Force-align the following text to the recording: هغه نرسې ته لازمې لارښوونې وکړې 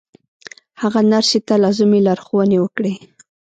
هغه 0.81 0.99
نرسې 1.11 1.39
ته 1.47 1.55
لازمې 1.63 1.99
لارښوونې 2.07 2.57
وکړې 2.61 2.93